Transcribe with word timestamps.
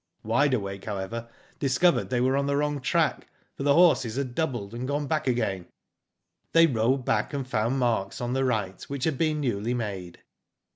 Wide 0.23 0.55
Awake 0.55 0.85
however 0.85 1.29
discovered 1.59 2.09
they 2.09 2.19
were 2.21 2.35
on 2.35 2.47
the 2.47 2.55
wrong 2.57 2.81
track, 2.81 3.27
for 3.55 3.61
the 3.61 3.75
horses 3.75 4.15
had 4.15 4.33
doubled, 4.33 4.73
and 4.73 4.87
gone 4.87 5.05
back 5.05 5.27
again. 5.27 5.67
"They 6.53 6.65
rode 6.65 7.05
back, 7.05 7.33
and 7.35 7.47
found 7.47 7.77
marks 7.77 8.19
on 8.19 8.33
the 8.33 8.43
right, 8.43 8.81
which 8.89 9.03
had 9.03 9.19
been 9.19 9.41
newly 9.41 9.75
made. 9.75 10.23